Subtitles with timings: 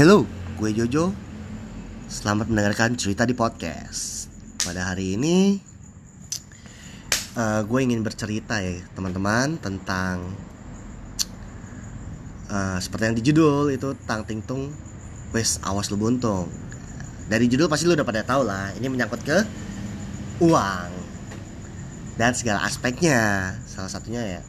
[0.00, 0.24] Hello,
[0.56, 1.12] gue Jojo.
[2.08, 4.32] Selamat mendengarkan cerita di podcast.
[4.64, 5.60] Pada hari ini,
[7.36, 10.24] uh, gue ingin bercerita ya teman-teman tentang
[12.48, 14.72] uh, seperti yang di judul itu tang ting tung,
[15.36, 16.48] wes awas lu buntung.
[17.28, 18.72] Dari judul pasti lu udah pada tahu lah.
[18.80, 19.44] Ini menyangkut ke
[20.40, 20.90] uang
[22.16, 23.52] dan segala aspeknya.
[23.68, 24.40] Salah satunya ya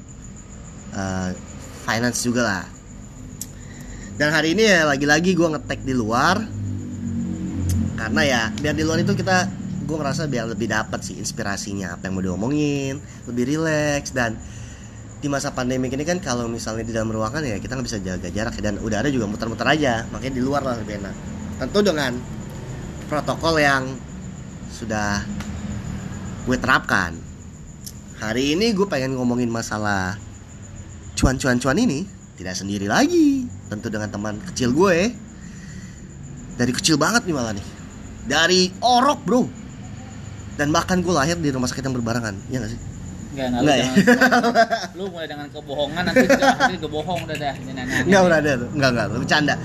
[0.96, 1.36] uh,
[1.84, 2.81] finance juga lah
[4.22, 6.38] dan hari ini ya lagi-lagi gue ngetek di luar.
[7.98, 9.50] Karena ya biar di luar itu kita
[9.82, 14.38] gue merasa biar lebih dapat sih inspirasinya apa yang mau diomongin lebih rileks dan
[15.18, 18.30] di masa pandemi ini kan kalau misalnya di dalam ruangan ya kita nggak bisa jaga
[18.30, 21.16] jarak ya, dan udara juga muter-muter aja makanya di luar lah lebih enak.
[21.58, 22.14] Tentu dengan
[23.10, 23.90] protokol yang
[24.70, 25.26] sudah
[26.46, 27.18] gue terapkan.
[28.22, 30.14] Hari ini gue pengen ngomongin masalah
[31.18, 35.14] cuan-cuan-cuan ini tidak sendiri lagi tentu dengan teman kecil gue
[36.58, 37.68] dari kecil banget nih malah nih
[38.26, 39.42] dari orok bro
[40.58, 42.82] dan bahkan gue lahir di rumah sakit yang berbarengan ya gak sih
[43.32, 43.88] Enggak, enggak, enggak lu, ya?
[44.92, 47.54] lu mulai dengan kebohongan nanti nanti kebohong udah dah.
[48.04, 48.52] Enggak udah ada.
[48.76, 49.56] Enggak enggak, bercanda.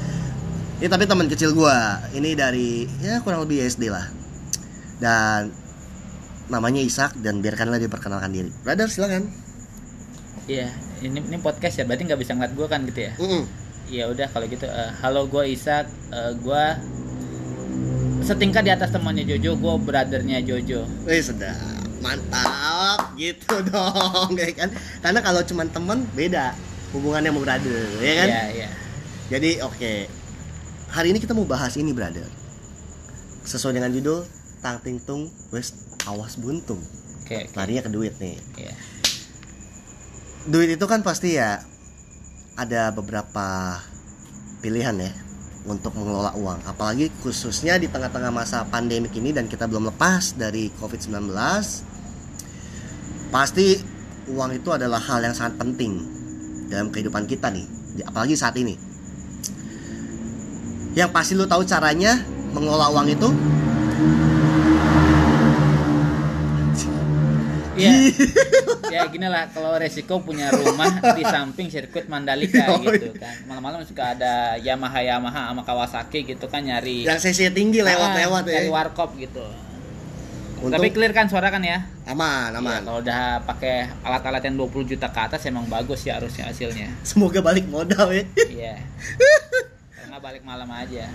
[0.78, 1.76] Ini tapi teman kecil gue
[2.14, 4.06] ini dari ya kurang lebih SD lah.
[5.02, 5.50] Dan
[6.46, 8.54] namanya Ishak dan biarkanlah dia perkenalkan diri.
[8.62, 9.45] Brother silakan.
[10.46, 10.70] Iya,
[11.02, 13.12] ini ini podcast ya, berarti nggak bisa ngeliat gue kan gitu ya?
[13.18, 13.42] Mm
[13.86, 16.64] Ya udah kalau gitu, uh, halo gue Isak, uh, gue
[18.22, 20.86] setingkat di atas temannya Jojo, gue brothernya Jojo.
[21.06, 24.70] Wih sedap, mantap, gitu dong, ya kan?
[25.02, 26.54] Karena kalau cuma teman beda
[26.94, 28.28] hubungannya sama brother, ya kan?
[28.30, 28.68] Iya iya.
[29.30, 29.98] Jadi oke, okay.
[30.90, 32.26] hari ini kita mau bahas ini brother.
[33.46, 34.26] Sesuai dengan judul
[34.62, 35.74] Tang Ting Tung West
[36.06, 36.82] Awas Buntung.
[37.22, 37.34] Oke.
[37.34, 37.54] Okay, okay.
[37.54, 38.38] Larinya ke duit nih.
[38.58, 38.70] Iya.
[38.70, 38.95] Yeah
[40.46, 41.58] duit itu kan pasti ya
[42.54, 43.78] ada beberapa
[44.62, 45.12] pilihan ya
[45.66, 46.62] untuk mengelola uang.
[46.62, 51.34] Apalagi khususnya di tengah-tengah masa pandemik ini dan kita belum lepas dari COVID-19
[53.34, 53.74] pasti
[54.30, 55.98] uang itu adalah hal yang sangat penting
[56.70, 57.66] dalam kehidupan kita nih
[58.06, 58.78] apalagi saat ini.
[60.96, 62.22] Yang pasti lu tahu caranya
[62.54, 63.28] mengelola uang itu
[67.76, 67.92] Iya.
[68.94, 73.20] ya gini lah kalau resiko punya rumah di samping sirkuit Mandalika oh, gitu iya.
[73.20, 73.34] kan.
[73.44, 77.04] Malam-malam suka ada Yamaha Yamaha sama Kawasaki gitu kan nyari.
[77.04, 78.64] Yang cc tinggi lewat-lewat ya.
[78.64, 79.44] Nyari warkop gitu.
[80.56, 80.72] Untuk...
[80.72, 81.84] Tapi clear kan suara kan ya?
[82.08, 82.80] Aman, iya, aman.
[82.80, 86.88] Ya, kalau udah pakai alat-alat yang 20 juta ke atas emang bagus ya harusnya hasilnya.
[87.08, 88.24] Semoga balik modal ya.
[88.48, 88.74] Iya.
[90.00, 91.12] Karena balik malam aja.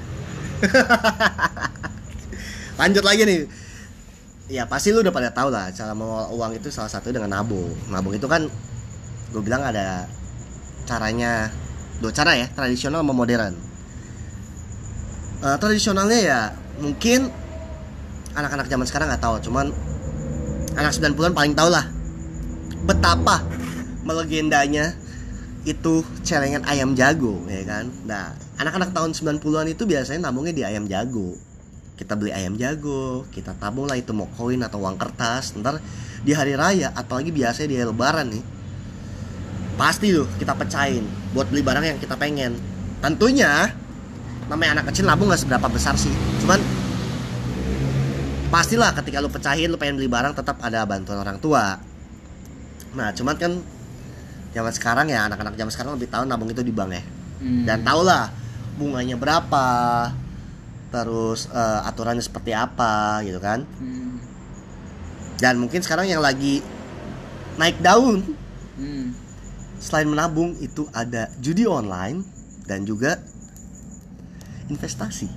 [2.77, 3.70] Lanjut lagi nih
[4.51, 7.71] ya pasti lu udah pada tahu lah cara mengelola uang itu salah satu dengan nabung
[7.87, 8.51] nabung itu kan
[9.31, 10.11] gue bilang ada
[10.83, 11.47] caranya
[12.03, 13.55] dua cara ya tradisional sama modern.
[15.41, 16.39] Uh, tradisionalnya ya
[16.83, 17.31] mungkin
[18.35, 19.71] anak-anak zaman sekarang nggak tahu cuman
[20.75, 21.87] anak 90-an paling tahu lah
[22.85, 23.41] betapa
[24.03, 24.93] melegendanya
[25.63, 27.87] itu celengan ayam jago ya kan?
[28.03, 31.39] Nah anak-anak tahun 90-an itu biasanya nabungnya di ayam jago
[32.01, 35.53] kita beli ayam jago kita tabung lah itu mau koin atau uang kertas.
[35.53, 35.77] Ntar
[36.25, 38.43] di hari raya apalagi biasanya di lebaran nih
[39.77, 41.05] pasti tuh kita pecahin
[41.37, 42.57] buat beli barang yang kita pengen.
[43.05, 43.69] Tentunya
[44.49, 46.13] namanya anak kecil nabung nggak seberapa besar sih.
[46.41, 46.57] Cuman
[48.49, 51.77] pastilah ketika lu pecahin lu pengen beli barang tetap ada bantuan orang tua.
[52.97, 53.61] Nah cuman kan
[54.57, 57.03] zaman sekarang ya anak-anak zaman sekarang lebih tahu nabung itu di bank ya.
[57.41, 57.65] Hmm.
[57.65, 58.29] dan tau lah
[58.77, 59.65] bunganya berapa
[60.91, 64.19] terus uh, aturannya seperti apa gitu kan hmm.
[65.39, 66.59] dan mungkin sekarang yang lagi
[67.55, 68.35] naik daun
[68.75, 69.15] hmm.
[69.79, 72.27] selain menabung itu ada judi online
[72.67, 73.23] dan juga
[74.67, 75.31] investasi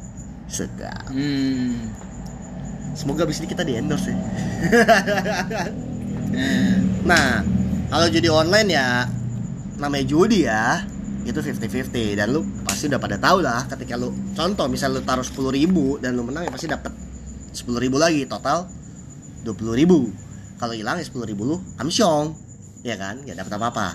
[0.51, 1.95] sedap hmm.
[2.99, 4.19] semoga bisnis kita di endorse ya
[6.35, 7.07] hmm.
[7.07, 7.47] nah
[7.95, 9.07] kalau judi online ya
[9.79, 10.83] namanya judi ya
[11.25, 12.45] itu 50-50 dan lu
[12.75, 16.27] pasti udah pada tahu lah ketika lu contoh misal lu taruh 10 ribu dan lu
[16.27, 16.91] menang ya pasti dapat
[17.55, 18.67] 10 ribu lagi total
[19.47, 20.11] 20 ribu.
[20.59, 22.35] Kalau hilang ya 10 ribu lu amsyong
[22.83, 23.23] ya kan?
[23.23, 23.89] Nggak dapat apa-apa.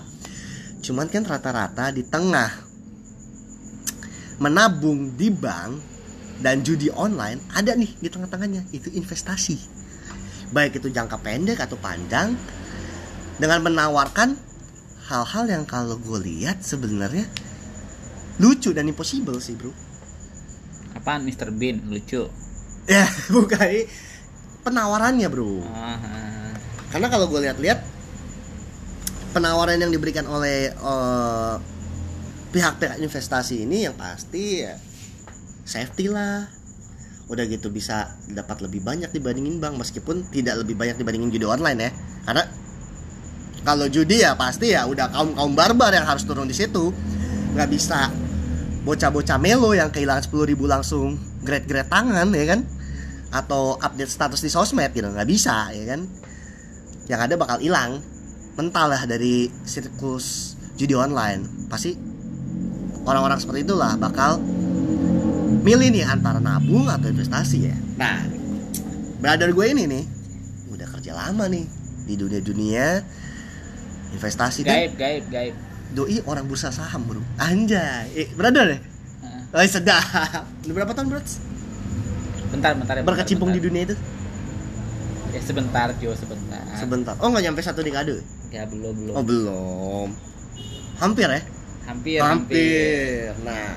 [0.80, 2.48] Cuman kan rata-rata di tengah
[4.40, 5.76] menabung di bank
[6.40, 9.60] dan judi online ada nih di tengah-tengahnya itu investasi.
[10.56, 12.32] Baik itu jangka pendek atau panjang
[13.36, 14.40] dengan menawarkan
[15.04, 17.28] hal-hal yang kalau gue lihat sebenarnya
[18.40, 19.70] lucu dan impossible sih bro.
[20.96, 21.52] Apaan Mr.
[21.52, 21.84] Bean?
[21.86, 22.26] Lucu.
[22.90, 23.86] Ya bukan.
[24.66, 25.62] Penawarannya bro.
[25.62, 26.30] Uh
[26.90, 27.78] karena kalau gue lihat-lihat
[29.30, 31.54] penawaran yang diberikan oleh uh,
[32.50, 34.74] pihak-pihak investasi ini yang pasti ya
[35.62, 36.50] safety lah.
[37.30, 41.78] Udah gitu bisa dapat lebih banyak dibandingin bank meskipun tidak lebih banyak dibandingin judi online
[41.78, 41.90] ya.
[42.26, 42.44] Karena
[43.62, 46.90] kalau judi ya pasti ya udah kaum kaum barbar yang harus turun di situ.
[47.54, 48.10] Nggak bisa
[48.80, 52.60] bocah-bocah melo yang kehilangan 10.000 ribu langsung grade-grade tangan ya kan?
[53.30, 56.00] Atau update status di sosmed gitu nggak bisa ya kan?
[57.06, 58.00] Yang ada bakal hilang.
[58.58, 61.68] Mental lah dari siklus judi online.
[61.70, 61.96] Pasti
[63.06, 64.42] orang-orang seperti itulah bakal
[65.60, 67.76] milih nih antara nabung atau investasi ya.
[68.00, 68.24] Nah
[69.20, 70.04] brother gue ini nih
[70.72, 71.64] udah kerja lama nih
[72.08, 73.04] di dunia-dunia
[74.16, 74.76] investasi kan?
[74.76, 75.54] Gaib gaib gaib
[75.90, 78.78] doi orang bursa saham bro anjay eh, brother ya
[79.20, 79.42] Heeh.
[79.50, 80.46] Oh, sedap.
[80.62, 81.20] Udah berapa tahun, Bro?
[82.50, 83.96] bentar bentar ya, bentar, Berkecimpung di dunia itu?
[85.30, 87.14] ya sebentar Jo sebentar Sebentar.
[87.18, 88.22] Oh, nggak nyampe satu dekade.
[88.50, 90.08] ya belum belum Oh, belum.
[90.98, 91.42] Hampir ya?
[91.86, 93.74] hampir hampir Nah.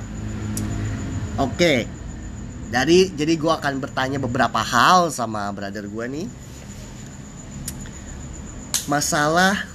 [1.39, 1.89] Oke.
[2.69, 6.25] Dari jadi gua akan bertanya beberapa hal sama brother gua nih.
[8.85, 9.65] Masalah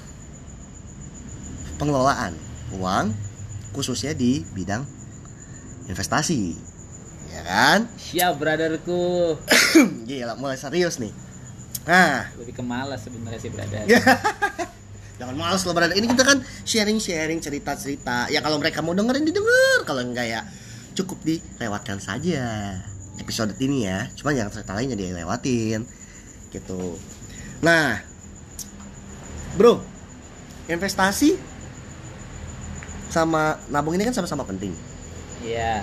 [1.79, 2.35] pengelolaan
[2.77, 3.15] uang
[3.73, 4.85] khususnya di bidang
[5.89, 6.59] investasi.
[7.29, 7.87] Ya kan?
[7.97, 9.37] siap brotherku
[10.09, 11.13] Gila, mulai serius nih.
[11.89, 13.85] Nah, lebih kemalas sebenarnya sih brother
[15.19, 15.99] Jangan males loh brother.
[15.99, 18.31] Ini kita kan sharing-sharing cerita-cerita.
[18.31, 20.41] Ya kalau mereka mau dengerin didengar, kalau enggak ya
[20.95, 22.79] cukup dilewatkan saja
[23.19, 24.07] episode ini ya.
[24.15, 25.83] Cuma yang cerita lainnya dilewatin
[26.55, 26.97] gitu.
[27.67, 27.99] Nah,
[29.59, 29.83] bro,
[30.71, 31.35] investasi
[33.09, 34.73] sama nabung ini kan sama-sama penting,
[35.45, 35.81] iya.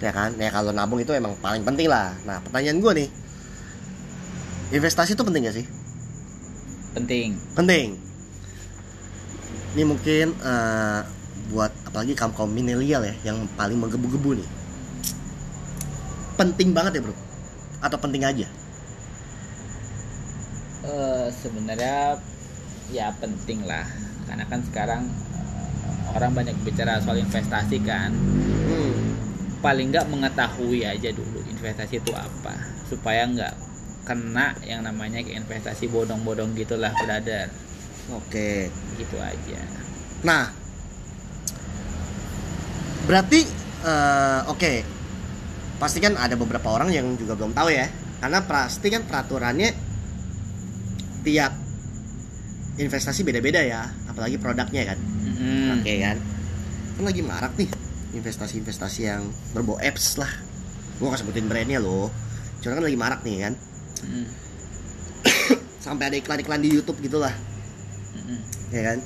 [0.00, 0.32] Ya kan?
[0.40, 2.16] Ya kalau nabung itu emang paling penting lah.
[2.24, 3.08] Nah, pertanyaan gue nih,
[4.72, 5.66] investasi itu penting gak sih?
[6.94, 7.38] penting.
[7.54, 7.88] Penting.
[9.74, 11.00] Ini mungkin eh,
[11.54, 14.48] buat apalagi kaum kaum milenial ya yang paling menggebu-gebu nih.
[16.34, 17.14] Penting banget ya bro?
[17.78, 18.46] Atau penting aja?
[20.82, 22.18] Eh, sebenarnya
[22.90, 23.86] ya penting lah.
[24.26, 25.02] Karena kan sekarang
[26.14, 28.10] orang banyak bicara soal investasi kan.
[28.70, 28.92] Hmm.
[29.60, 32.56] paling nggak mengetahui aja dulu investasi itu apa.
[32.88, 33.54] Supaya nggak
[34.08, 37.52] kena yang namanya investasi bodong-bodong gitulah brother.
[38.16, 38.72] Oke.
[38.96, 39.60] Gitu aja.
[40.24, 40.48] Nah.
[43.04, 43.44] Berarti
[43.84, 44.72] eh, oke.
[45.76, 47.84] Pasti kan ada beberapa orang yang juga belum tahu ya.
[48.20, 49.76] Karena pasti kan peraturannya
[51.20, 51.52] tiap
[52.80, 53.92] investasi beda-beda ya.
[54.08, 55.80] Apalagi produknya kan Mm-mm.
[55.80, 56.16] Oke kan
[57.00, 57.70] Kan lagi marak nih
[58.12, 59.24] Investasi-investasi yang
[59.56, 60.28] berbau apps lah
[61.00, 62.12] Gue gak sebutin brandnya loh
[62.60, 63.52] Cuma kan lagi marak nih kan
[64.04, 64.26] Mm-mm.
[65.84, 67.32] Sampai ada iklan-iklan di Youtube gitu lah
[68.12, 68.38] Mm-mm.
[68.68, 68.98] Ya kan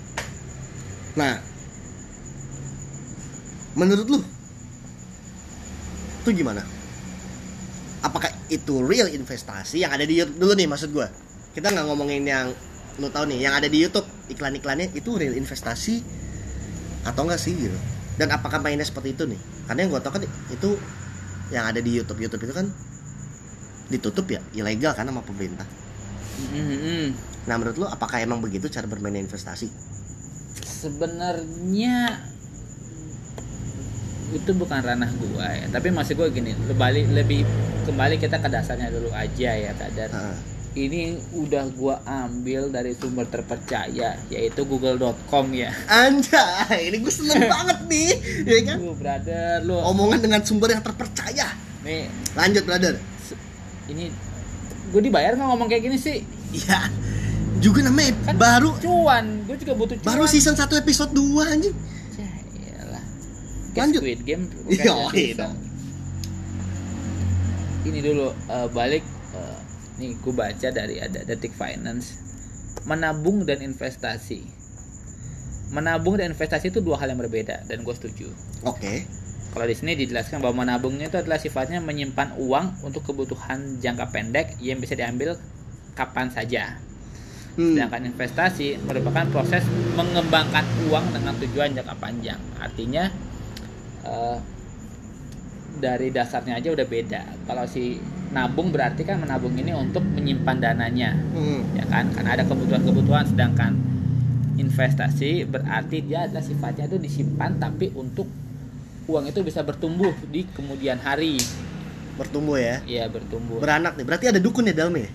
[1.14, 1.34] Nah
[3.78, 4.20] Menurut lu
[6.26, 6.66] Itu gimana?
[8.02, 11.06] Apakah itu real investasi yang ada di YouTube dulu nih maksud gue
[11.55, 12.50] Kita nggak ngomongin yang
[12.98, 16.23] lu tahu nih yang ada di YouTube iklan-iklannya itu real investasi
[17.05, 17.79] atau enggak sih gitu.
[18.17, 19.41] Dan apakah mainnya seperti itu nih?
[19.69, 20.70] Karena yang gue tahu kan itu
[21.53, 22.67] yang ada di YouTube YouTube itu kan
[23.93, 25.69] ditutup ya ilegal kan sama pemerintah.
[26.34, 27.15] Mm-mm.
[27.46, 29.70] nah menurut lu apakah emang begitu cara bermain investasi?
[30.65, 32.19] Sebenarnya
[34.34, 35.67] itu bukan ranah gua ya.
[35.70, 37.41] Tapi masih gua gini lebih lebih
[37.87, 40.54] kembali kita ke dasarnya dulu aja ya kadar Heeh.
[40.74, 41.00] Ini
[41.31, 45.70] udah gua ambil dari sumber terpercaya yaitu google.com ya.
[45.86, 48.10] Anjay ini gue seneng banget nih
[48.43, 48.76] ya kan?
[48.78, 49.78] Lu brother lu.
[49.78, 51.54] Omongan dengan sumber yang terpercaya.
[51.82, 52.10] Nih.
[52.34, 52.98] Lanjut brother.
[53.86, 54.10] Ini
[54.90, 56.26] gue dibayar nggak ngomong kayak gini sih?
[56.50, 56.90] Iya
[57.54, 58.76] juga namanya Kan baru.
[58.76, 60.10] cuan gue juga butuh cuan.
[60.10, 61.72] baru season 1 episode 2 anjing.
[62.19, 63.04] Ya, iyalah.
[63.72, 64.00] Lanjut.
[64.02, 65.54] Squid Game Iya, bukannya iya dong.
[67.84, 69.04] Ini dulu eh, balik
[69.98, 72.24] nih gue baca dari ada Detik Finance
[72.84, 74.44] menabung dan investasi.
[75.72, 78.29] Menabung dan investasi itu dua hal yang berbeda dan gue setuju.
[78.63, 78.94] oke
[79.55, 84.58] Kalau di sini dijelaskan bahwa menabungnya itu adalah sifatnya menyimpan uang untuk kebutuhan jangka pendek
[84.58, 85.39] yang bisa diambil
[85.94, 86.74] kapan saja.
[87.55, 87.79] Hmm.
[87.79, 89.63] Sedangkan investasi merupakan proses
[89.94, 92.41] mengembangkan uang dengan tujuan jangka panjang.
[92.58, 93.06] Artinya
[94.03, 94.39] eh,
[95.79, 97.22] dari dasarnya aja udah beda.
[97.46, 98.03] Kalau si
[98.34, 101.62] nabung berarti kan menabung ini untuk menyimpan dananya, Hmm.
[101.72, 102.10] ya kan?
[102.10, 103.24] Karena ada kebutuhan-kebutuhan.
[103.24, 103.79] Sedangkan
[104.55, 108.26] investasi berarti dia adalah sifatnya itu disimpan tapi untuk
[109.05, 111.38] uang itu bisa bertumbuh di kemudian hari.
[112.14, 113.58] bertumbuh ya Iya bertumbuh.
[113.58, 115.10] beranak nih berarti ada dukun ya dalamnya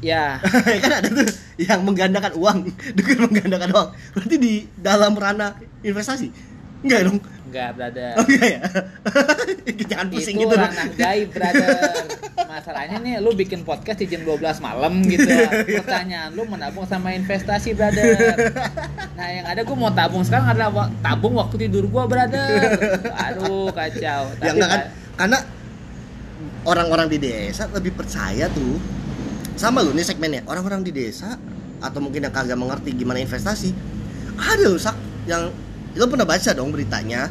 [0.00, 0.40] ya
[0.80, 1.28] kan ada tuh
[1.60, 2.58] yang menggandakan uang
[2.96, 5.52] dukun menggandakan uang berarti di dalam ranah
[5.84, 6.32] investasi
[6.80, 8.12] enggak dong Enggak, brother.
[8.20, 8.60] Oh iya ya.
[9.88, 10.52] Jangan pusing itu gitu.
[10.52, 10.60] dong.
[10.68, 11.70] ranah gaib, brother.
[12.44, 15.24] Masalahnya nih lu bikin podcast di jam 12 malam gitu.
[15.80, 18.36] Pertanyaan lu menabung sama investasi, brother.
[19.16, 22.76] Nah, yang ada gua mau tabung sekarang adalah wa- tabung waktu tidur gua, brother.
[23.32, 24.28] Aduh, kacau.
[24.44, 24.80] Ya enggak kan?
[25.16, 25.38] Karena
[26.68, 28.76] orang-orang di desa lebih percaya tuh
[29.56, 31.34] sama lu nih segmennya orang-orang di desa
[31.80, 33.74] atau mungkin yang kagak mengerti gimana investasi
[34.38, 34.94] ada loh sak
[35.26, 35.50] yang
[35.98, 37.26] lo pernah baca dong beritanya?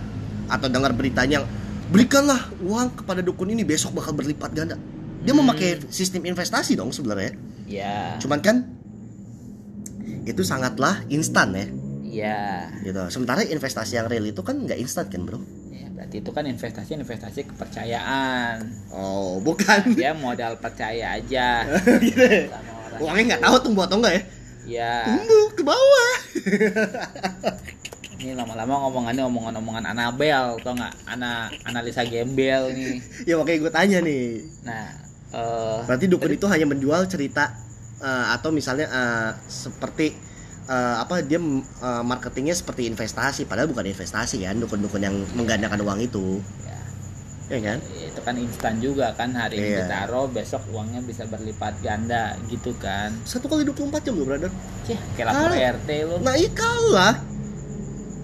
[0.47, 1.47] Atau dengar beritanya yang
[1.87, 4.75] berikanlah uang kepada dukun ini besok bakal berlipat ganda.
[5.23, 5.41] Dia Hmm.
[5.41, 7.31] memakai sistem investasi dong sebenarnya.
[7.63, 8.63] Ya, cuman kan
[10.23, 11.67] itu sangatlah instan ya.
[12.07, 12.39] Ya.
[12.81, 12.99] gitu.
[13.09, 15.39] Sementara investasi yang real itu kan nggak instan kan bro?
[15.69, 18.63] Ya, berarti itu kan investasi investasi kepercayaan.
[18.89, 19.91] oh bukan.
[19.93, 21.67] Dia modal percaya aja.
[22.03, 22.47] Gitu ya.
[22.97, 24.21] uangnya nggak tahu tumbuh atau enggak ya?
[24.67, 26.13] Ya, tumbuh ke bawah
[28.17, 30.93] ini lama-lama ngomongannya omongan-omongan Anabel, tau nggak?
[31.05, 31.31] Ana
[31.63, 32.97] analisa gembel nih.
[33.29, 34.25] ya makanya gue tanya nih
[34.63, 34.85] Nah,
[35.29, 37.53] eh berarti dukun itu hanya menjual cerita
[37.99, 40.17] eh, atau misalnya eh, seperti
[40.65, 45.99] eh, apa dia eh, marketingnya seperti investasi padahal bukan investasi kan dukun-dukun yang menggandakan uang
[46.01, 46.79] itu ya,
[47.49, 49.85] ya kan itu kan instan juga kan hari ini Iya.
[49.85, 53.13] ditaruh besok uangnya bisa berlipat ganda gitu kan.
[53.23, 54.49] satu kali 24 jam loh brother
[54.83, 55.71] Cih, kayak lapor Ah.
[55.75, 56.15] RT lu.
[56.19, 57.15] nah iya kalah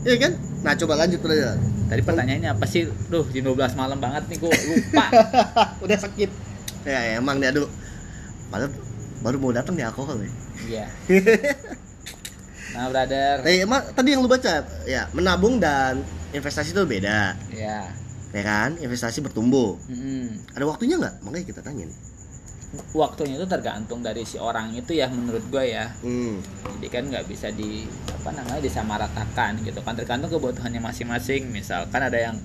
[0.03, 0.31] ya kan
[0.61, 2.89] nah coba lanjut brother Tadi pertanyaannya apa sih?
[3.05, 5.05] Duh, jam 12 malam banget nih gua lupa.
[5.85, 6.29] udah sakit
[6.81, 7.69] ya, ya emang dia aduh
[8.47, 8.71] padahal
[9.21, 10.31] baru mau datang di alkohol ya
[10.63, 10.85] Iya.
[12.73, 13.45] Nah, brother.
[13.45, 16.01] Eh, emang tadi yang lu baca ya menabung dan
[16.33, 17.85] investasi itu beda Ya.
[18.33, 20.41] ya kan investasi bertumbuh Mm-mm.
[20.49, 21.97] ada waktunya nggak makanya kita tanya nih
[22.73, 25.93] Waktunya itu tergantung dari si orang itu ya menurut gue ya.
[26.01, 26.41] hmm.
[26.77, 29.93] jadi kan nggak bisa di apa namanya disamaratakan gitu kan.
[29.93, 31.53] Tergantung kebutuhannya masing-masing.
[31.53, 32.41] Misalkan ada yang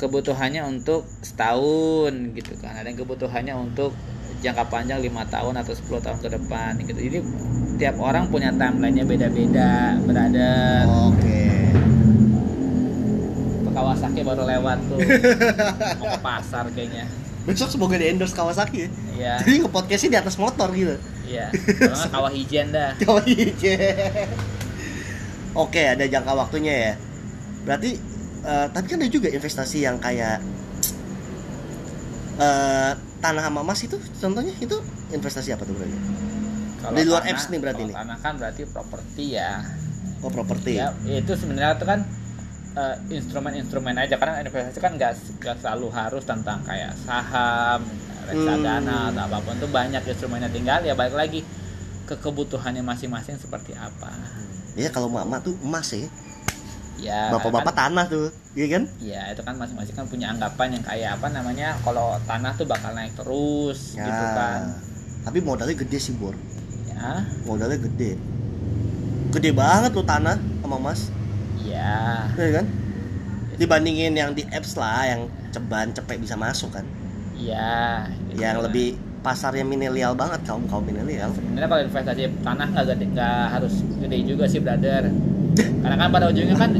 [0.00, 2.80] kebutuhannya untuk setahun gitu kan.
[2.80, 3.92] Ada yang kebutuhannya untuk
[4.40, 6.96] jangka panjang lima tahun atau 10 tahun ke depan gitu.
[6.96, 7.18] Jadi
[7.76, 10.50] tiap orang punya timelinenya beda-beda berada
[10.88, 11.40] oke.
[13.76, 14.98] Kawasaki baru lewat tuh.
[16.00, 18.88] Mau ke pasar kayaknya besok semoga di endorse Kawasaki ya.
[19.16, 20.94] Ya jadi nge podcastnya di atas motor gitu.
[21.24, 21.48] Iya.
[21.50, 22.90] Kalau nggak kawah hijen dah.
[23.00, 23.76] Kawah hijau.
[25.56, 26.92] oke ada jangka waktunya ya.
[27.64, 27.90] Berarti
[28.42, 30.44] eh, tapi kan ada juga investasi yang kayak
[32.38, 34.76] eh, tanah sama emas itu contohnya itu
[35.10, 35.86] investasi apa tuh bro
[36.78, 37.96] Kalau Di luar tanah- apps nih berarti kalau nih?
[37.96, 39.50] tanah kan berarti properti ya.
[40.18, 40.78] Oh properti.
[40.78, 42.00] Ya itu sebenarnya itu kan
[42.78, 44.14] eh, instrumen-instrumen aja.
[44.14, 47.82] Karena investasi kan nggak nggak selalu harus tentang kayak saham
[48.30, 49.10] reksadana Hmm.
[49.10, 49.54] atau apa pun.
[49.58, 50.48] Itu banyak instrumennya.
[50.48, 51.40] Tinggal ya balik lagi
[52.06, 54.08] ke kebutuhannya masing-masing seperti apa.
[54.78, 56.06] Iya kalau mama tuh emas ya
[56.98, 58.26] ya bapak-bapak kan, tanah tuh
[58.58, 58.82] iya kan?
[58.98, 62.90] Ya itu kan masing-masing kan punya anggapan yang kayak apa namanya kalau tanah tuh bakal
[62.90, 64.02] naik terus ya.
[64.02, 64.60] gitu kan.
[65.22, 66.34] Tapi modalnya gede sih bor.
[66.90, 67.22] Ya.
[67.46, 68.18] Modalnya gede.
[69.30, 71.12] Gede banget tuh tanah sama emas
[71.68, 72.66] ya iya kan?
[73.54, 75.20] Dibandingin yang di apps lah yang
[75.50, 76.86] ceban cepet bisa masuk kan?
[77.34, 78.66] Ya gitu yang lah.
[78.66, 81.28] lebih pasarnya milenial banget kaum kaum milenial.
[81.30, 85.10] Sebenarnya kalau investasi tanah nggak gede nggak harus gede juga sih brother.
[85.58, 86.70] Karena kan pada ujungnya kan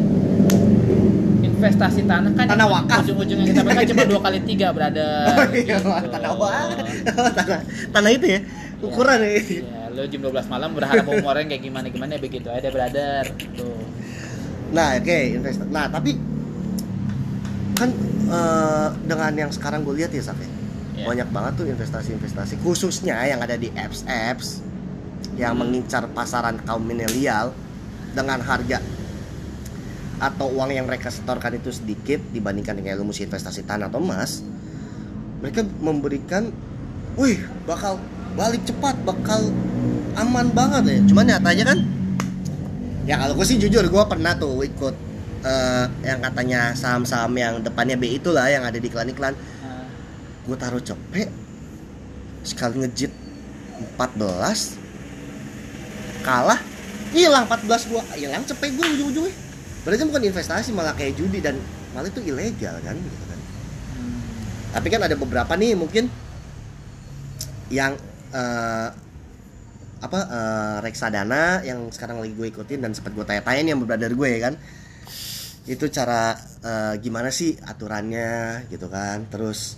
[1.41, 3.03] investasi tanah kan Tanah wakaf.
[3.03, 5.27] ujung-ujungnya kita pegang cuma dua kali tiga brother.
[5.35, 5.91] Oh iya, Gitu.
[6.09, 6.49] tanah apa?
[7.39, 8.41] tanah tanah itu ya?
[8.79, 9.31] Ukuran ya.
[9.43, 13.27] ya lo jam 12 malam berharap umurnya kayak gimana gimana ya begitu aja brother.
[13.59, 13.75] Tuh
[14.69, 15.65] Nah, oke, invest.
[15.73, 16.17] Nah, tapi
[17.73, 17.91] kan
[18.29, 20.49] eh, dengan yang sekarang gue lihat ya, Sak, ya,
[20.99, 21.07] Ya.
[21.07, 24.67] banyak banget tuh investasi-investasi khususnya yang ada di apps-apps
[25.39, 25.63] yang Hmm.
[25.63, 27.55] mengincar pasaran kaum milenial
[28.19, 28.83] dengan harga
[30.19, 34.43] atau uang yang mereka setorkan itu sedikit dibandingkan dengan lu mesti investasi tanah atau emas
[35.39, 36.51] mereka memberikan
[37.15, 38.03] wih bakal
[38.35, 39.55] balik cepat bakal
[40.19, 41.79] aman banget ya cuman nyatanya kan
[43.09, 44.93] ya kalau gue sih jujur gue pernah tuh ikut
[45.41, 49.33] eh, yang katanya saham-saham yang depannya B itulah yang ada di iklan-iklan.
[49.33, 49.89] Nah,
[50.45, 51.33] gue taruh cepet
[52.45, 53.09] sekali ngejit
[53.97, 54.77] 14
[56.21, 56.61] kalah
[57.17, 58.05] hilang 14 gua.
[58.13, 59.33] Hilang cepet gue ujung-ujungnya.
[59.89, 61.57] Berarti kan bukan investasi malah kayak judi dan
[61.97, 63.41] malah itu ilegal kan gitu kan.
[63.97, 64.21] Hmm,
[64.77, 66.13] tapi kan ada beberapa nih mungkin
[67.73, 67.97] yang
[68.37, 68.89] eh,
[69.99, 74.29] apa eh, reksadana yang sekarang lagi gue ikutin dan sempat gue tanya-tanya yang brother gue
[74.31, 74.55] ya kan.
[75.67, 79.27] Itu cara eh, gimana sih aturannya gitu kan.
[79.27, 79.75] Terus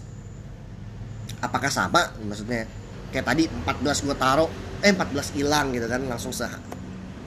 [1.41, 2.69] apakah sama maksudnya?
[3.11, 4.50] Kayak tadi 14 gue taruh
[4.85, 6.05] eh 14 hilang gitu kan.
[6.05, 6.47] Langsung se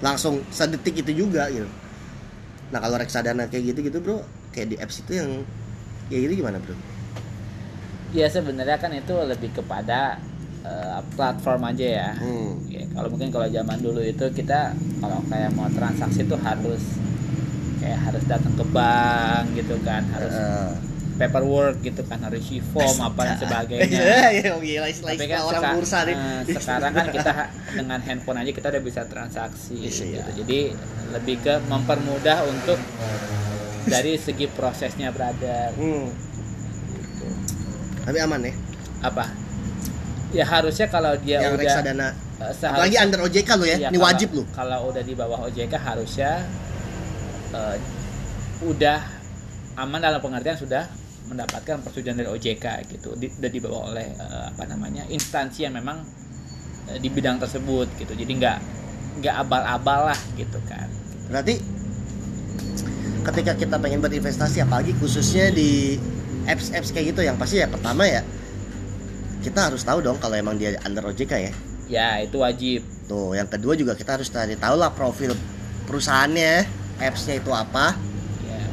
[0.04, 1.68] langsung sedetik itu juga gitu.
[2.70, 4.20] Nah kalau reksadana kayak gitu gitu bro
[4.54, 5.30] kayak di apps itu yang
[6.14, 6.78] ya itu gimana bro?
[8.14, 10.22] Ya sebenarnya kan itu lebih kepada
[10.64, 12.52] eh, platform aja ya hmm.
[12.68, 16.84] Ya, kalau mungkin kalau zaman dulu itu kita kalau kayak mau transaksi itu harus
[17.78, 20.72] kayak harus datang ke bank gitu kan harus Eh,
[21.14, 25.46] paperwork gitu kan harus form apa dan sebagainya Iya, iya, gila istilah tapi kan istilah
[25.46, 27.32] orang seka- bursa nih eh, sekarang kan kita
[27.72, 30.04] dengan handphone aja kita udah bisa transaksi Iya, gitu.
[30.10, 30.24] iya.
[30.34, 30.60] jadi
[31.14, 32.82] lebih ke mempermudah untuk
[33.86, 36.08] dari segi prosesnya brother Hmm.
[38.04, 38.54] tapi aman ya
[39.02, 39.26] apa
[40.34, 42.14] ya harusnya kalau dia yang udah reksadana eh,
[42.52, 45.40] seharusnya- apalagi under OJK lo ya Iya, ini kalau- wajib lo Kalau udah di bawah
[45.46, 46.32] OJK harusnya
[47.52, 47.76] eh,
[48.64, 49.00] udah
[49.76, 50.84] aman dalam pengertian sudah
[51.24, 53.16] mendapatkan persetujuan dari OJK gitu.
[53.16, 56.02] Di, udah dibawa oleh eh, apa namanya instansi yang memang
[56.88, 58.12] eh, di bidang tersebut gitu.
[58.12, 58.58] Jadi nggak
[59.16, 60.90] nggak abal-abal lah gitu kan.
[61.24, 61.56] berarti
[63.24, 65.96] ketika kita pengen berinvestasi apalagi khususnya di
[66.44, 68.20] apps-apps kayak gitu yang pasti ya pertama ya
[69.44, 71.52] kita harus tahu dong kalau emang dia under OJK ya.
[71.92, 72.88] Ya itu wajib.
[73.04, 75.36] tuh yang kedua juga kita harus cari tahu lah profil
[75.84, 76.64] perusahaannya
[77.04, 78.00] appsnya itu apa.
[78.48, 78.64] Ya.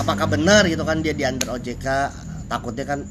[0.00, 1.86] apakah benar gitu kan dia di under OJK
[2.48, 3.04] takutnya kan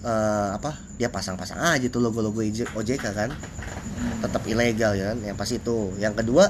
[0.00, 3.30] eh, apa dia pasang-pasang aja tuh logo-logo OJK kan.
[4.24, 5.92] Tetap ilegal ya kan yang pasti itu.
[6.00, 6.48] Yang kedua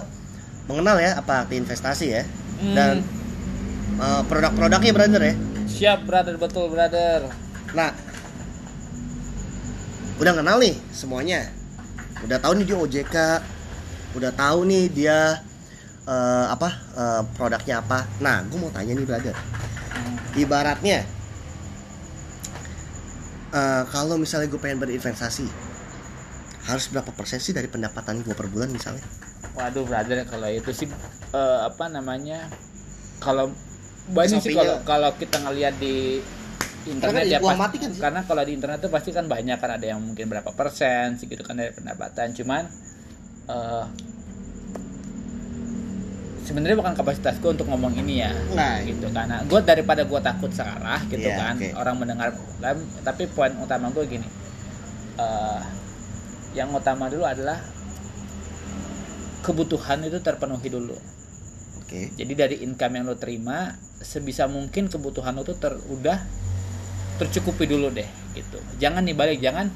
[0.71, 2.23] mengenal ya apa arti investasi ya.
[2.63, 2.95] Hmm, dan
[3.99, 5.35] eh, produk-produknya brother ya.
[5.67, 6.39] Siap brother.
[6.39, 7.27] Betul brother.
[7.71, 7.95] nah
[10.21, 11.49] udah kenal nih semuanya.
[12.21, 13.17] Udah tahu nih dia OJK
[14.11, 15.19] udah tahu nih dia
[16.05, 18.05] eh, apa eh, produknya apa.
[18.21, 19.37] Nah gue mau tanya nih brother.
[20.37, 21.09] Ibaratnya
[23.57, 25.49] eh, kalau misalnya gue pengen berinvestasi
[26.69, 29.03] harus berapa persen sih dari pendapatan gue per bulan misalnya?
[29.57, 30.89] Waduh brother kalau itu sih
[31.33, 32.45] eh, apa namanya
[33.25, 33.49] kalau
[34.13, 36.21] banyak sih kalau kalau kita ngelihat di
[36.83, 38.01] internet Karena ya pas- mati kan sih.
[38.01, 41.41] karena kalau di internet tuh pasti kan banyak kan ada yang mungkin berapa persen segitu
[41.41, 42.33] kan dari pendapatan.
[42.33, 42.63] Cuman
[43.47, 43.85] eh,
[46.43, 50.51] sebenarnya bukan kapasitas gue untuk ngomong ini ya Nah, gitu karena gue daripada gue takut
[50.51, 51.69] salah gitu Iya, kan oke.
[51.75, 52.29] orang mendengar
[53.01, 54.27] tapi poin utama gue gini
[55.17, 55.61] eh,
[56.53, 57.61] yang utama dulu adalah
[59.41, 60.97] kebutuhan itu terpenuhi dulu.
[61.81, 62.13] Oke.
[62.13, 66.19] Jadi dari income yang lo terima sebisa mungkin kebutuhan lo tuh ter, udah
[67.21, 68.57] tercukupi dulu deh gitu.
[68.79, 69.69] Jangan dibalik jangan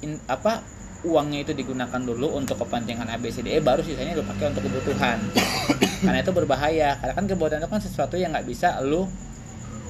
[0.00, 0.60] in- apa
[1.02, 5.18] uangnya itu digunakan dulu untuk kepentingan ABCDE baru sisanya lo pakai untuk kebutuhan.
[6.04, 9.06] Karena itu berbahaya karena kan kebutuhan itu kan sesuatu yang nggak bisa lo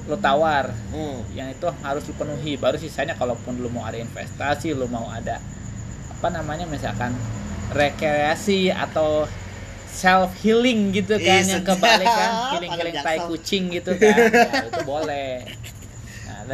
[0.03, 1.21] lo tawar Hmm.
[1.31, 2.55] yang itu harus dipenuhi.
[2.55, 5.37] Baru sisanya kalaupun lu mau ada investasi lu mau ada
[6.13, 7.11] apa namanya misalkan
[7.73, 9.25] rekreasi atau
[9.85, 11.77] self healing gitu kan Ih, yang sedap.
[11.77, 14.17] kebalik kan healing healing tai kucing gitu kan.
[14.17, 15.45] Ya, itu boleh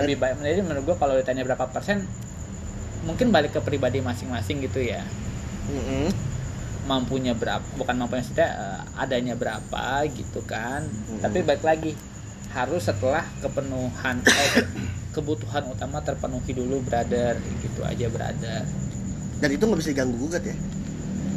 [0.02, 2.04] lebih baik jadi menurut gua kalau ditanya berapa persen
[3.02, 5.04] mungkin balik ke pribadi masing-masing gitu ya
[5.68, 6.12] Mm-mm.
[6.84, 8.50] mampunya berapa bukan mampunya sudah
[8.96, 11.22] adanya berapa gitu kan Hmm.
[11.22, 11.92] tapi balik lagi
[12.50, 14.66] harus setelah kepenuhan eh,
[15.10, 18.62] kebutuhan utama terpenuhi dulu brother gitu aja brother
[19.38, 20.58] dan itu nggak bisa diganggu gugat ya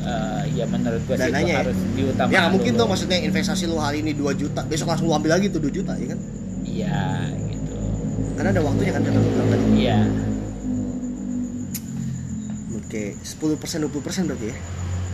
[0.02, 1.62] Eh, ya menurut gue sih itu ya?
[1.62, 2.80] harus diutamakan ya mungkin dulu.
[2.82, 5.70] tuh maksudnya investasi lu hari ini 2 juta besok langsung lu ambil lagi tuh 2
[5.72, 6.18] juta ya kan
[6.64, 7.30] iya
[8.36, 9.98] karena ada waktunya kan kata lu tadi iya.
[12.72, 14.56] Oke 10% 20% berarti ya?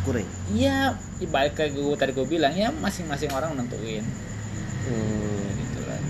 [0.02, 0.26] Kurang.
[0.50, 0.78] Iya
[1.22, 4.02] ya balik ke gue tadi gue bilang ya masing-masing orang nentuin.
[4.88, 6.02] Hmm, gitu kan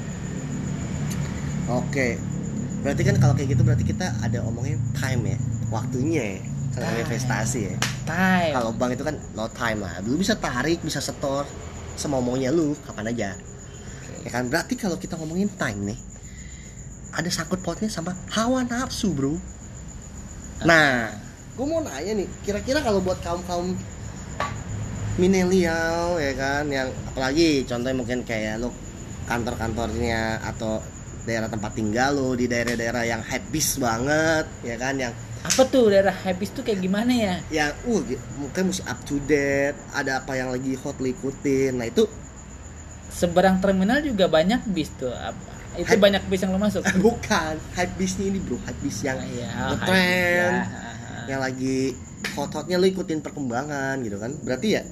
[1.68, 2.08] oke.
[2.78, 5.38] Berarti kan kalau kayak gitu berarti kita ada omongin time ya?
[5.68, 6.40] Waktunya ya?
[6.78, 7.74] Kalau investasi ya?
[8.06, 8.54] Time.
[8.54, 9.98] Kalau bank itu kan no time lah.
[10.06, 11.42] Lu bisa tarik bisa setor
[11.98, 13.30] semau maunya lu kapan aja.
[14.22, 14.46] Ya kan?
[14.46, 15.98] Berarti kalau kita ngomongin time nih
[17.18, 19.34] ada sangkut pautnya sama hawa nafsu bro.
[20.62, 21.10] Nah.
[21.58, 23.74] Gue mau nanya nih kira-kira kalau buat kaum kaum
[25.18, 28.70] milenial ya kan yang apalagi contohnya mungkin kayak lu
[29.26, 30.78] kantor-kantornya atau
[31.26, 35.10] daerah tempat tinggal lu di daerah-daerah yang habis banget ya kan yang
[35.42, 37.34] apa tuh daerah habis tuh kayak gimana ya?
[37.50, 41.74] Yang uh gi- mungkin mesti up to date ada apa yang lagi hot lu ikutin.
[41.74, 42.06] Nah itu
[43.10, 45.10] seberang terminal juga banyak bis tuh
[45.78, 46.02] itu Hype.
[46.02, 46.82] banyak bis yang lo masuk?
[47.06, 47.54] Bukan.
[47.72, 48.58] Hype bisnya ini bro.
[48.58, 50.66] Hype bis yang Iya, ngetren, ya,
[51.28, 51.94] yang lagi
[52.34, 54.34] hot hotnya lu ikutin perkembangan gitu kan.
[54.40, 54.82] Berarti ya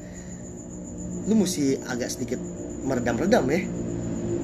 [1.27, 2.39] lu mesti agak sedikit
[2.83, 3.61] meredam-redam ya.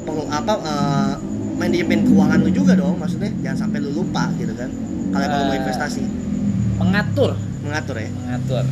[0.02, 1.14] Peng, apa eh,
[1.54, 3.30] manajemen keuangan lu juga dong maksudnya.
[3.40, 4.66] Jangan sampai lu lupa gitu kan.
[5.08, 5.58] Kalau lu mau Eh.
[5.58, 6.02] investasi.
[6.74, 8.10] mengatur mengatur ya.
[8.10, 8.64] Mengatur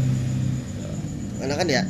[1.38, 1.82] karena kan ya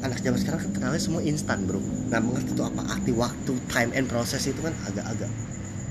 [0.00, 1.80] anak zaman sekarang kan kenalnya semua instan bro.
[2.08, 5.30] Nggak mengerti tuh apa arti waktu time and process itu kan agak-agak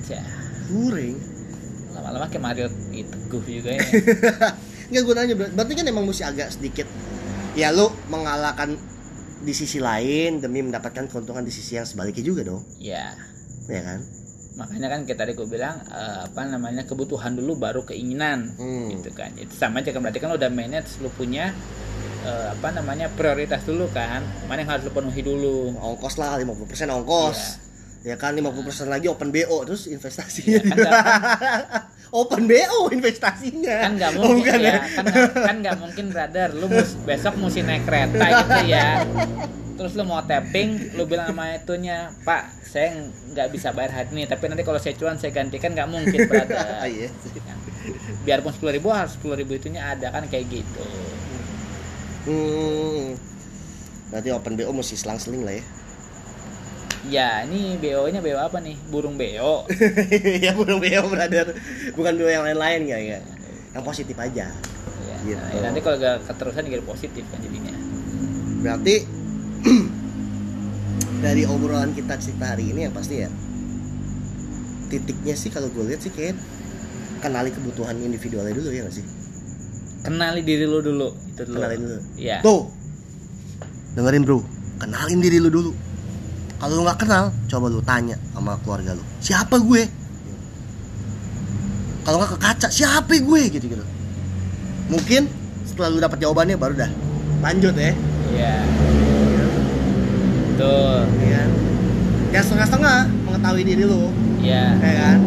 [0.09, 0.21] ya.
[0.67, 1.17] kuring
[1.93, 3.81] lama-lama kayak Mario itu Teguh juga ya.
[4.89, 6.87] Nggak gunanya ber- berarti kan emang mesti agak sedikit
[7.53, 8.73] ya lu mengalahkan
[9.39, 12.65] di sisi lain demi mendapatkan keuntungan di sisi yang sebaliknya juga dong.
[12.81, 13.13] Ya.
[13.69, 14.01] Ya kan?
[14.57, 18.51] Makanya kan kita tadi gue bilang eh, apa namanya kebutuhan dulu baru keinginan.
[18.57, 18.89] Hmm.
[18.91, 19.31] gitu kan.
[19.37, 20.01] Itu sama aja kan.
[20.03, 21.53] Berarti kan lo udah manage lo punya
[22.21, 24.19] eh, apa namanya prioritas dulu kan.
[24.45, 25.75] Mana yang harus lo penuhi dulu.
[25.75, 26.55] Ongkos lah 50%
[26.89, 27.39] ongkos.
[27.99, 28.55] Ya kan 50%
[28.87, 30.55] lagi open BO terus investasinya.
[30.55, 30.93] Iya, kan
[32.19, 33.75] open BO investasinya.
[33.81, 34.79] Kan nggak Oh, mungkin bukan ya?
[34.87, 36.47] Kan nggak- kan nggak mungkin brother.
[36.53, 39.03] Lu mus- besok mesti naik kereta gitu ya.
[39.75, 42.99] Terus lu mau tapping lu bilang sama itunya pak saya
[43.31, 45.71] nggak bisa bayar hari ini tapi nanti kalau saya cuan saya gantikan.
[45.71, 46.55] Nggak mungkin brother.
[46.79, 47.11] Ah, iya.
[47.11, 47.57] Kan.
[48.21, 50.83] biarpun sepuluh ribu harus sepuluh ribu itunya ada kan kayak gitu
[52.29, 53.17] Hmm.
[54.13, 55.63] Berarti open BO mesti selang-seling lah ya.
[57.09, 59.65] ya ini bo nya bo apa nih burung bo
[60.45, 61.57] ya burung BO brother.
[61.97, 63.17] Bukan BO yang lain-lain ya, ya.
[63.73, 64.53] Yang positif aja.
[65.09, 65.35] ya, Gitu.
[65.35, 67.73] nah, ya nanti kalau gak keterusan jadi positif kan jadinya
[68.63, 68.95] Berarti
[71.25, 73.29] dari obrolan kita cerita hari ini yang pasti ya
[74.89, 76.33] titiknya sih kalau gue lihat sih kayak
[77.21, 79.05] kenali kebutuhan individualnya dulu ya nggak sih?
[79.99, 81.99] Kenali diri lu dulu itu dulu Kenalin dulu.
[82.15, 82.63] ya Tuh.
[83.89, 84.39] Dengerin bro,
[84.77, 85.71] kenalin diri lu dulu.
[86.55, 89.03] Kalau lu nggak kenal, coba lu tanya sama keluarga lu.
[89.19, 89.83] Siapa gue?
[92.01, 93.85] Kalau nggak ke kaca, siapa gue gitu gitu.
[94.89, 95.27] Mungkin
[95.63, 96.91] setelah lu dapat jawabannya baru dah
[97.39, 97.93] lanjut ya.
[98.29, 98.55] ya
[100.49, 101.43] betul Ya.
[102.29, 105.17] Jangan setengah-setengah mengetahui diri lu, ya ya kan?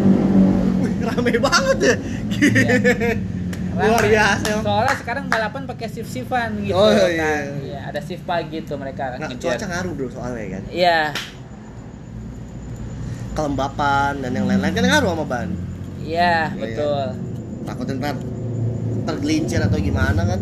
[0.78, 1.94] Wih, rame banget ya.
[3.72, 4.44] Luar biasa.
[4.44, 4.56] ya.
[4.60, 7.08] Soalnya sekarang balapan pakai shift shiftan gitu Oh, kan.
[7.08, 7.30] iya.
[7.58, 9.56] Iya, ada shift pagi tuh mereka Nah, ngejar.
[9.56, 10.62] cuaca ngaruh bro soalnya kan.
[10.68, 11.00] Iya,
[13.32, 15.48] Kelembapan dan yang lain-lain kan ngaruh sama ban.
[15.98, 16.58] iya, Iya.
[16.58, 17.04] betul.
[17.62, 18.16] takutnya ntar
[19.04, 20.40] tergelincir atau gimana kan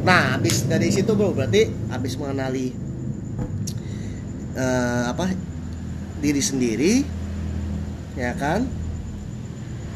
[0.00, 2.72] nah habis dari situ bro berarti habis mengenali
[4.54, 5.28] eh, apa
[6.18, 7.04] diri sendiri
[8.14, 8.64] ya kan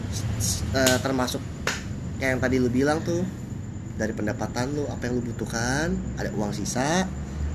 [0.09, 1.41] S- s- eh, termasuk
[2.19, 3.23] kayak yang tadi lu bilang tuh
[3.95, 7.07] dari pendapatan lu apa yang lu butuhkan ada uang sisa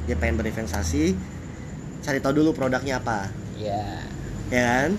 [0.04, 1.15] dia pengen berinvestasi
[1.99, 3.32] cari tahu dulu produknya apa.
[3.56, 4.04] Iya.
[4.52, 4.89] ya kan?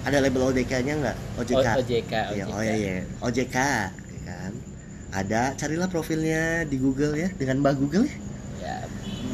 [0.00, 1.16] Ada label OJK-nya nggak?
[1.38, 2.50] OJK O- OJK, Iya, OJK.
[2.50, 2.92] oh iya iya.
[3.20, 3.56] OJK
[4.10, 4.52] ya kan?
[5.12, 8.16] Ada carilah profilnya di Google ya dengan Mbak Google ya.
[8.60, 8.76] Ya,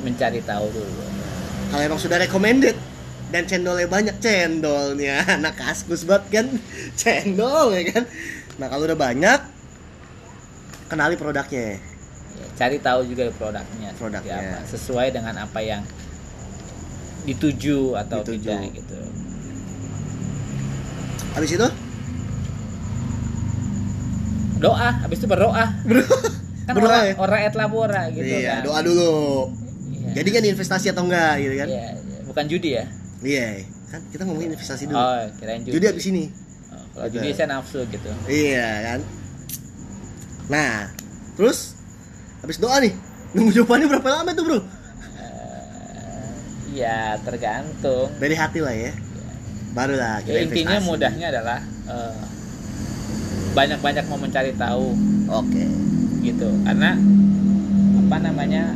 [0.03, 1.05] mencari tahu dulu.
[1.67, 2.77] kalau emang sudah recommended
[3.27, 5.25] dan cendolnya banyak cendolnya.
[5.41, 6.47] Anak kaskus banget kan?
[6.95, 8.05] Cendol ya kan
[8.57, 9.41] nah kalau udah banyak
[10.87, 11.81] kenali produknya
[12.37, 14.37] Ya, cari tahu juga produknya, Produknya.
[14.37, 15.81] apa, sesuai dengan apa yang
[17.25, 18.45] dituju atau Dituju.
[18.45, 18.99] tidak gitu.
[21.33, 21.69] habis itu
[24.57, 25.65] Doa, habis itu berdoa.
[26.67, 27.15] kan Berdoa orang ya?
[27.17, 28.63] orang et labora gitu iya kan.
[28.65, 29.13] doa dulu
[29.87, 30.11] Iya.
[30.19, 32.19] jadi kan investasi atau enggak gitu kan Iya, iya.
[32.27, 32.85] bukan judi ya?
[33.23, 33.49] iya
[33.87, 35.73] kan kita ngomongin investasi dulu Oh, kirain judi.
[35.73, 36.25] judi habis ini
[36.97, 37.21] kalau Betul.
[37.21, 38.09] judi saya nafsu gitu.
[38.25, 39.01] Iya kan.
[40.47, 40.73] Nah,
[41.37, 41.77] terus
[42.41, 42.97] habis doa nih,
[43.31, 44.57] nunggu jawabannya berapa lama tuh bro?
[44.57, 44.63] Eh,
[46.75, 48.09] ya tergantung.
[48.17, 48.93] Dari hati lah ya.
[49.71, 50.89] Baru lah Ya, intinya investasi.
[50.89, 52.17] mudahnya adalah eh,
[53.53, 54.97] banyak-banyak mau mencari tahu
[55.29, 55.65] Oke.
[56.23, 56.97] gitu karena
[57.99, 58.73] apa namanya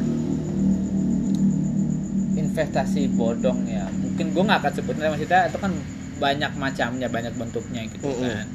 [2.33, 5.73] investasi bodong ya mungkin gue nggak akan sebutin maksudnya itu kan
[6.21, 8.21] banyak macamnya banyak bentuknya gitu Mm-mm.
[8.23, 8.47] kan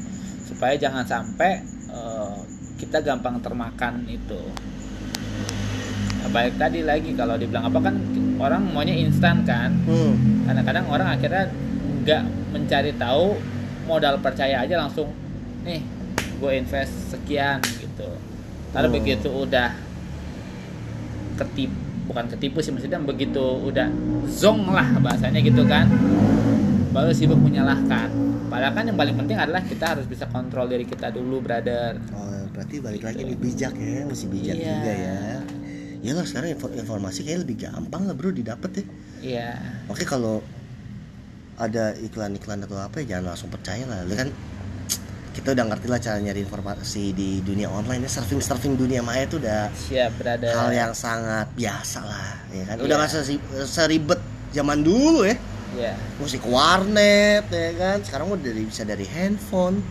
[0.46, 2.36] supaya jangan sampai eh,
[2.78, 4.40] kita gampang termakan itu
[6.16, 8.02] Nah, balik tadi lagi kalau dibilang apa kan
[8.38, 10.42] orang maunya instan kan Hmm.
[10.44, 11.54] kadang-kadang orang akhirnya
[12.02, 13.38] nggak mencari tahu
[13.86, 15.14] modal percaya aja langsung
[15.62, 15.86] nih
[16.36, 18.10] gue invest sekian gitu
[18.74, 18.96] lalu Hmm.
[18.98, 19.70] begitu udah
[21.38, 23.90] ketipu bukan ketipu sih maksudnya begitu udah
[24.26, 25.86] zong lah bahasanya gitu kan
[26.96, 28.08] baru sibuk menyalahkan
[28.48, 32.24] padahal kan yang paling penting adalah kita harus bisa kontrol diri kita dulu brother Oh,
[32.50, 33.28] berarti balik lagi Gitu.
[33.28, 34.70] nih bijak ya, mesti bijak Iya.
[34.72, 35.18] juga ya.
[36.00, 38.84] Ya lah sekarang info- informasi kayak lebih gampang lah bro didapat ya.
[39.22, 39.50] iya
[39.86, 40.40] Oke kalau
[41.56, 44.00] ada iklan-iklan atau apa ya jangan langsung percaya lah.
[44.08, 44.30] Kan
[45.34, 49.26] kita udah ngerti lah cara nyari informasi di dunia online ya surfing surfing dunia maya
[49.26, 53.00] itu udah siap brother hal yang sangat biasa lah ya kan udah Iya.
[53.02, 55.36] nggak sesi- seribet zaman dulu ya
[56.22, 57.98] Mesti ke warnet ya kan?
[58.06, 59.82] Sekarang udah dari, bisa dari handphone.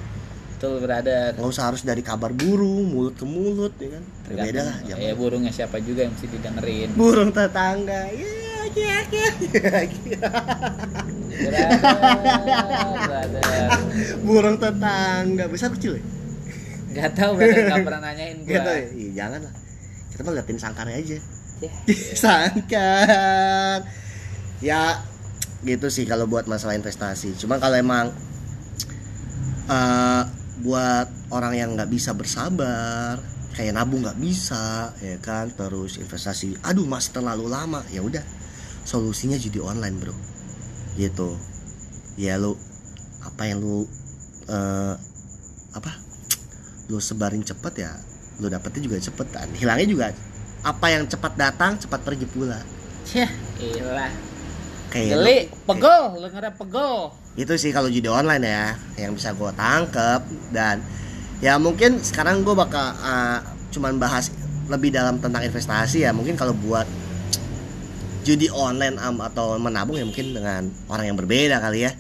[0.55, 4.03] Betul brother nggak usah harus dari kabar burung mulut ke mulut ya kan?
[4.33, 6.89] Beda lah ya zaman burungnya siapa juga yang mesti didengerin.
[6.95, 8.09] Burung tetangga.
[8.09, 8.31] Ya
[8.73, 8.99] ya
[9.85, 10.31] ya
[14.25, 15.45] burung tetangga.
[15.53, 16.03] Besar kecil ya?
[16.95, 17.63] Nggak tahu brother.
[17.67, 18.61] Nggak pernah nanyain gua.
[18.63, 18.89] tahu ya?
[18.95, 19.55] Iya, jangan lah.
[20.15, 21.19] Kita mah liatin sangkarnya aja.
[21.61, 21.73] Ya,
[22.25, 23.79] sangkar.
[24.63, 25.03] Ya
[25.65, 27.35] gitu sih kalau buat masalah investasi.
[27.41, 28.13] Cuma kalau emang
[29.69, 30.23] eh,
[30.63, 33.19] buat orang yang nggak bisa bersabar
[33.55, 37.81] kayak nabung nggak bisa ya kan terus investasi aduh mas terlalu lama.
[37.91, 38.23] Ya udah
[38.85, 40.15] solusinya judi online bro.
[41.01, 41.35] Gitu.
[42.21, 42.55] Ya lu
[43.25, 43.89] apa yang lu
[44.47, 44.95] eh,
[45.75, 45.91] apa
[46.93, 47.93] lu sebarin cepet ya
[48.39, 50.07] lu dapetnya juga cepet dan hilangnya juga
[50.65, 52.61] apa yang cepat datang cepat pergi pula.
[53.05, 53.29] Cih,
[53.61, 54.34] ilah.
[54.95, 57.11] Kayak Geli, pegel, ngerap pegel.
[57.35, 60.23] itu sih kalau judi online ya yang bisa gue tangkep.
[60.55, 60.79] Dan
[61.43, 63.43] ya mungkin sekarang gue bakal uh,
[63.75, 64.31] cuman bahas
[64.71, 66.15] lebih dalam tentang investasi ya.
[66.15, 66.87] Mungkin kalau buat
[68.23, 71.93] judi online am atau menabung ya mungkin dengan orang yang berbeda kali ya.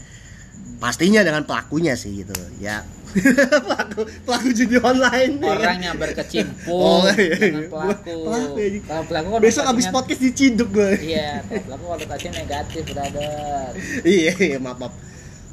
[0.78, 2.34] Pastinya dengan pelakunya sih gitu.
[2.62, 2.86] Ya
[3.66, 5.58] pelaku pelaku judi online ya kan?
[5.58, 7.70] Orang yang berkecimpung Oh, iya, dengan iya.
[7.70, 8.14] pelaku.
[8.24, 8.80] Pelaku, iya.
[8.82, 13.70] Kalau pelaku kan besok abis podcast diciduk gue Iya, pelaku konotasinya negatif, brother.
[14.02, 14.94] iya iya maaf maaf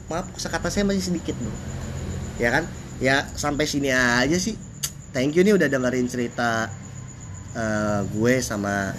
[0.07, 1.53] maaf kata saya masih sedikit bro
[2.35, 2.63] ya kan
[2.99, 4.59] ya sampai sini aja sih
[5.11, 6.67] thank you nih udah dengerin cerita
[7.53, 8.91] eh, gue sama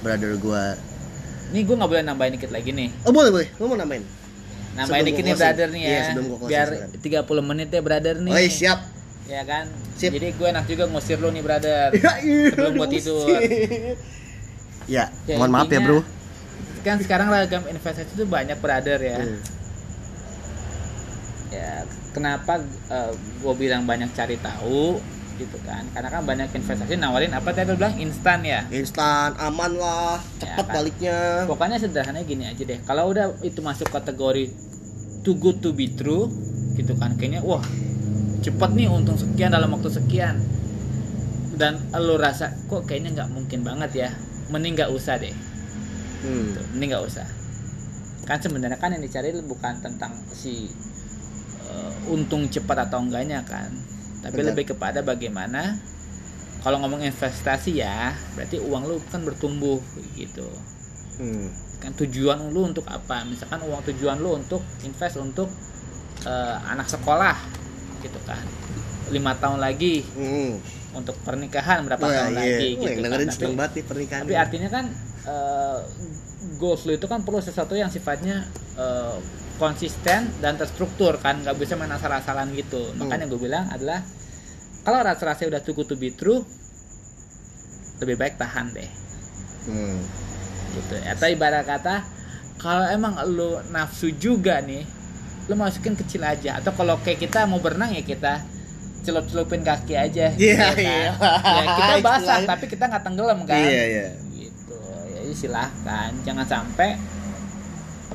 [0.00, 0.64] brother gue
[1.48, 2.92] Nih gue nggak boleh nambahin dikit lagi nih.
[3.02, 4.04] oh boleh boleh lu mau namain
[4.78, 5.88] Nambahin dikit gua nih brother nih ya.
[5.88, 7.42] Iya, sebelum gua closing, Biar silakan.
[7.42, 8.32] 30 menit ya brother nih.
[8.32, 8.80] oh iya, siap
[9.28, 9.64] Ya kan?
[9.92, 10.10] Sip.
[10.10, 11.88] Jadi gue enak juga ngusir lu nih brother.
[11.96, 13.26] ya, iya, Sebelum gua tidur.
[14.88, 16.00] ya, Ya, mohon maaf ya bro
[16.80, 19.18] Kan sekarang ragam investasi itu banyak brother ya.
[19.18, 19.40] Hmm.
[21.48, 21.80] ya
[22.12, 22.60] kenapa
[23.38, 25.00] gue bilang banyak cari tahu
[25.38, 25.86] gitu kan.
[25.94, 27.94] Karena kan banyak investasi nawarin apa tadi bilang?
[27.96, 28.66] Instan ya?
[28.74, 30.74] Instan aman lah cepet kan.
[30.74, 31.46] baliknya.
[31.46, 32.78] Pokoknya sederhananya gini aja deh.
[32.82, 34.50] Kalau udah itu masuk kategori
[35.22, 36.26] too good to be true
[36.78, 37.62] gitu kan kayaknya wah
[38.38, 40.36] cepet nih untung sekian dalam waktu sekian.
[41.58, 44.08] Dan lo rasa kok kayaknya nggak mungkin banget ya?
[44.50, 45.34] Mending nggak usah deh.
[46.26, 46.54] Hmm.
[46.54, 47.26] Tuh, mending nggak usah.
[48.26, 50.70] Kan sebenarnya kan yang dicari bukan tentang si
[51.66, 53.68] uh, untung cepat atau enggaknya kan
[54.20, 54.52] tapi Benar.
[54.52, 55.78] lebih kepada bagaimana
[56.58, 59.78] kalau ngomong investasi ya berarti uang lu kan bertumbuh
[60.14, 60.46] gitu
[61.14, 61.50] Hmm.
[61.78, 65.50] kan tujuan lu untuk apa misalkan uang tujuan lu untuk invest untuk
[66.22, 67.34] uh, anak sekolah
[67.98, 68.38] gitu kan
[69.08, 70.62] lima tahun lagi Hmm.
[70.92, 72.38] untuk pernikahan berapa Wah, tahun iya.
[72.38, 74.84] lagi Wah, gitu kan dengerin Tapi- banget nih pernikahan tapi artinya kan
[75.24, 75.78] eh,
[76.56, 79.14] goals lu itu kan perlu sesuatu yang sifatnya eh,
[79.58, 82.78] konsisten dan terstruktur kan nggak bisa main asal-asalan gitu.
[82.80, 83.02] Hmm.
[83.02, 84.00] makanya gue bilang adalah
[84.82, 86.40] kalau rasa-rasa udah too good to be true
[87.98, 88.88] lebih baik tahan deh.
[89.66, 89.98] Hmm.
[90.72, 90.94] gitu.
[91.02, 92.06] Atau ibarat kata
[92.56, 94.86] kalau emang lu nafsu juga nih
[95.48, 96.56] lu masukin kecil aja.
[96.56, 98.40] Atau kalau kayak kita mau berenang ya kita
[98.98, 100.74] celup-celupin kaki aja Iya, kan?
[100.76, 101.10] iya.
[101.16, 103.56] ya kita basah tapi kita nggak tenggelam kan?
[103.56, 104.06] Iya iya.
[104.30, 104.76] Gitu.
[105.16, 106.94] Ya silahkan jangan sampai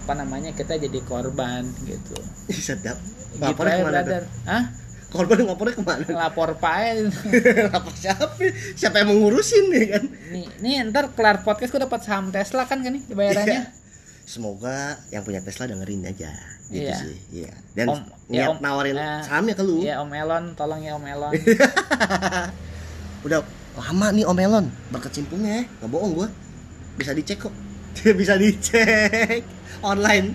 [0.03, 2.11] apa namanya kita jadi korban gitu.
[2.49, 2.99] Sedap.
[3.31, 4.03] Gitu lapornya ya ke mana tuh?
[4.03, 4.63] brother Hah?
[5.09, 6.05] korban lapornya ke mana?
[6.19, 7.07] Lapor pae
[7.71, 8.35] lapor siapa?
[8.75, 10.03] Siapa yang mau ngurusin nih kan?
[10.29, 13.71] Nih nih ntar kelar podcast gue dapat saham Tesla kan kan nih bayarannya Iya.
[14.23, 16.35] semoga yang punya Tesla dengerin aja.
[16.67, 16.95] Gitu Iya.
[16.97, 17.51] sih iya.
[17.71, 19.79] Dan Om, ya, niat Om, nawarin nah, sahamnya ke lu.
[19.79, 21.33] ya Om Elon tolong ya Om Elon.
[23.25, 23.39] Udah
[23.73, 24.65] lama nih Om Elon.
[24.89, 26.27] Berkecimpungnya ya nggak bohong gua.
[26.95, 27.53] Bisa dicek kok.
[28.19, 30.33] Bisa dicek online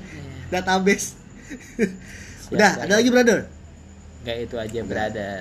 [0.48, 1.16] database.
[2.48, 3.38] Udah Siap, ada lagi brother?
[4.22, 5.40] Gak itu aja brother.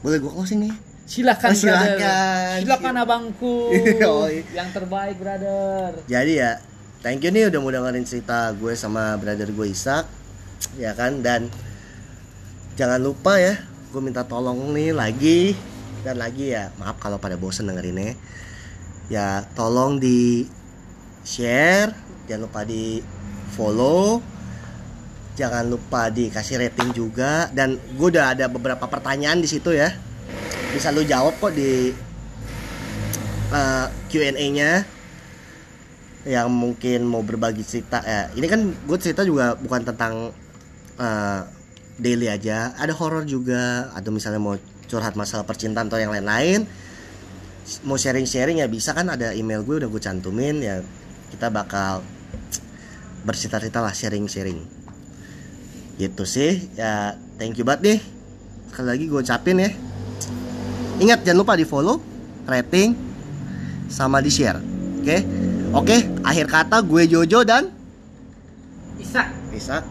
[0.00, 0.74] Boleh gua closing nih
[1.10, 1.86] silakan Oh, silakan.
[1.90, 2.58] brother.
[2.62, 3.56] silakan abangku.
[4.02, 4.46] Yoi.
[4.54, 5.98] yang terbaik brother.
[6.06, 6.62] Jadi ya,
[7.02, 10.06] thank you nih udah mau dengerin cerita gue sama brother gue Isak,
[10.78, 11.18] ya kan?
[11.18, 11.50] Dan
[12.78, 13.58] jangan lupa ya,
[13.90, 15.58] gue minta tolong nih lagi.
[16.06, 18.14] Dan lagi ya, maaf kalau pada bosen dengerinnya.
[19.10, 20.46] Ya, tolong di
[21.26, 21.90] share,
[22.30, 23.02] jangan lupa di
[23.60, 24.24] follow,
[25.36, 27.52] jangan lupa dikasih rating juga.
[27.52, 29.92] Dan gue udah ada beberapa pertanyaan di situ ya,
[30.72, 31.92] bisa lu jawab kok di
[33.52, 34.88] eh, Q&A-nya
[36.24, 38.00] yang mungkin mau berbagi cerita.
[38.00, 40.32] Ya ini kan gue cerita juga bukan tentang
[40.96, 41.40] eh,
[42.00, 42.72] daily aja.
[42.80, 43.92] Ada horor juga.
[43.92, 44.56] Atau misalnya mau
[44.88, 46.64] curhat masalah percintaan atau yang lain-lain.
[47.86, 49.12] Mau sharing-sharing ya bisa kan.
[49.12, 50.64] Ada email gue udah gue cantumin.
[50.64, 50.80] Ya
[51.30, 52.02] kita bakal
[53.24, 54.60] bercerita-cerita lah sharing-sharing.
[56.00, 56.70] Gitu sih.
[56.76, 57.98] Ya thank you banget nih.
[58.72, 59.70] Sekali lagi gue ucapin ya.
[61.00, 62.00] Ingat jangan lupa di follow
[62.44, 62.92] rating
[63.90, 64.60] sama di share
[65.00, 65.18] oke?
[65.74, 67.72] Oke akhir kata gue Jojo dan
[69.00, 69.82] Isak Isa.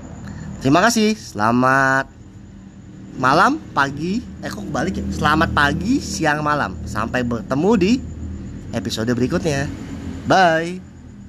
[0.60, 1.16] Terima kasih.
[1.16, 2.08] Selamat
[3.20, 4.22] malam pagi.
[4.44, 5.06] Eh kok balik ya?
[5.12, 6.76] Selamat pagi siang malam.
[6.84, 7.92] Sampai bertemu di
[8.76, 9.66] episode berikutnya.
[10.30, 10.89] Bye